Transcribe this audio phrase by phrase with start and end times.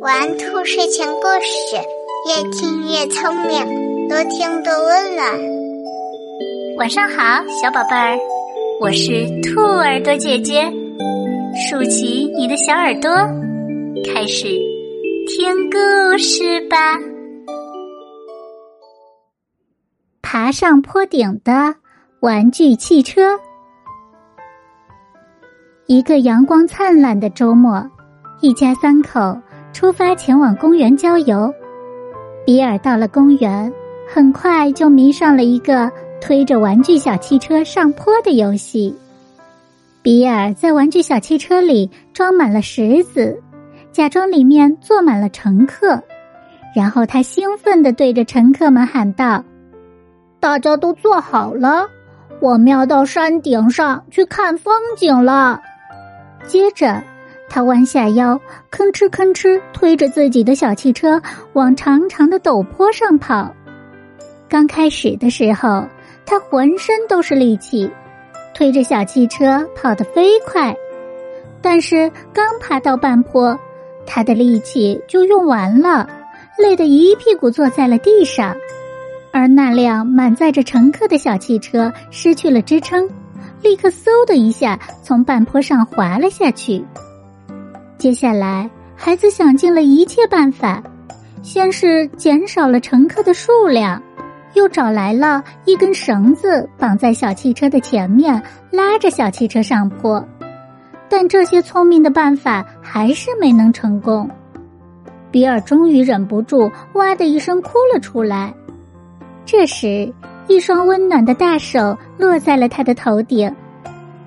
[0.00, 1.76] 玩兔睡前故事，
[2.28, 5.26] 越听越聪明，多听多温暖。
[6.76, 8.18] 晚上好，小宝贝儿，
[8.82, 10.70] 我是兔耳朵姐姐，
[11.56, 13.10] 竖起你的小耳朵，
[14.12, 14.48] 开始
[15.28, 16.98] 听故事吧。
[20.20, 21.74] 爬上坡顶的
[22.20, 23.22] 玩具汽车。
[25.86, 27.82] 一个阳光灿烂的周末，
[28.40, 29.38] 一家三口
[29.72, 31.52] 出发前往公园郊游。
[32.44, 33.72] 比尔到了公园，
[34.12, 38.94] 很快就迷上了一个推着玩具小汽车上坡的游戏。
[40.02, 43.40] 比尔在玩具小汽车里装满了石子，
[43.90, 46.02] 假装里面坐满了乘客，
[46.76, 49.42] 然后他兴奋地对着乘客们喊道
[50.38, 51.86] ：“大家都坐好了，
[52.40, 55.58] 我们要到山顶上去看风景了。”
[56.46, 57.02] 接着，
[57.48, 58.40] 他弯下腰，
[58.70, 63.54] 吭哧吭哧推着自己的小汽车往长长的陡坡上跑。
[64.48, 65.86] 刚开始的时候，
[66.26, 67.90] 他浑身都是力气，
[68.54, 70.74] 推着小汽车跑得飞快。
[71.62, 73.58] 但是刚爬到半坡，
[74.06, 76.08] 他的力气就用完了，
[76.58, 78.54] 累得一屁股坐在了地上。
[79.32, 83.08] 而那辆满载着乘客的小汽车失去了支撑。
[83.62, 86.84] 立刻嗖的一下从半坡上滑了下去。
[88.04, 90.82] 接下来，孩子想尽了一切办法，
[91.42, 94.02] 先是减少了乘客的数量，
[94.52, 100.22] 又找来了一根绳子绑在小汽车的前面，拉着小汽车上坡。
[101.08, 104.28] 但这些聪明的办法还是没能成功。
[105.30, 108.52] 比尔终于忍不住，哇的一声哭了出来。
[109.46, 110.12] 这时，
[110.46, 113.50] 一双温暖的大手落在了他的头顶，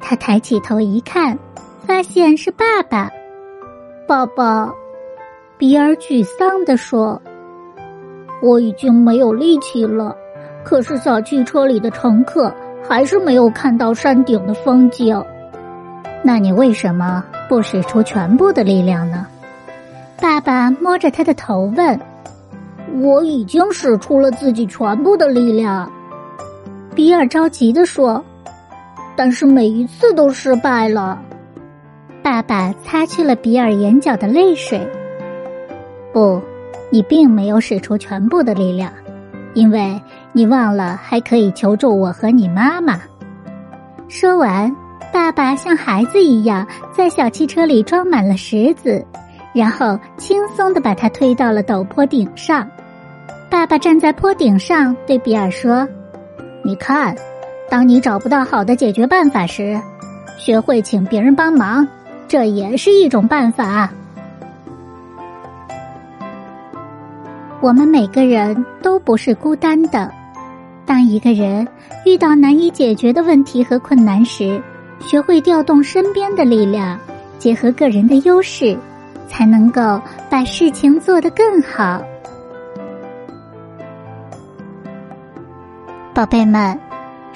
[0.00, 1.38] 他抬起头一看，
[1.86, 3.10] 发现是爸爸。
[4.08, 4.72] 爸爸，
[5.58, 7.20] 比尔沮丧地说
[8.40, 10.16] ：“我已经没有力气了，
[10.64, 12.50] 可是小汽车里的乘客
[12.88, 15.22] 还是没有看到山顶的风景。
[16.22, 19.26] 那你为什么不使出全部的力量呢？”
[20.18, 22.00] 爸爸摸着他的头问。
[23.02, 25.92] “我已经使出了自己全部的力量。”
[26.96, 28.24] 比尔着急地说
[29.14, 31.20] ：“但是每一次都失败了。”
[32.28, 34.86] 爸爸擦去了比尔眼角的泪水。
[36.12, 36.38] “不，
[36.90, 38.92] 你并没有使出全部的力量，
[39.54, 39.98] 因为
[40.34, 43.00] 你忘了还可以求助我和你妈妈。”
[44.08, 44.70] 说完，
[45.10, 49.02] 爸爸像孩子一样在小汽车里装满了石子，
[49.54, 52.68] 然后轻松的把它推到了陡坡顶上。
[53.48, 55.88] 爸爸站在坡顶上对比尔说。
[56.62, 57.16] 你看，
[57.70, 59.80] 当你找不到好的解决办法时，
[60.36, 61.88] 学会请别人帮忙，
[62.28, 63.90] 这也是一种办法。
[67.60, 70.12] 我们每个人都不是孤单的。
[70.86, 71.66] 当一个人
[72.06, 74.62] 遇到难以解决的问题和困难时，
[75.00, 76.98] 学会调动身边的力量，
[77.38, 78.78] 结合个人的优势，
[79.26, 80.00] 才能够
[80.30, 82.02] 把事情做得更好。
[86.14, 86.78] 宝贝们，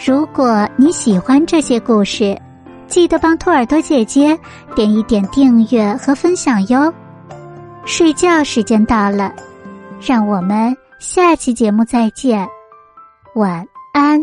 [0.04, 2.36] 如果你喜欢这些故事，
[2.92, 4.38] 记得帮兔耳朵姐姐
[4.76, 6.92] 点一点订阅和分享哟。
[7.86, 9.32] 睡觉时间到了，
[9.98, 12.46] 让我们下期节目再见，
[13.34, 14.20] 晚安。